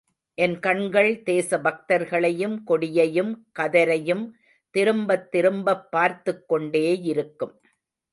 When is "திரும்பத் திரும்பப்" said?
4.69-5.91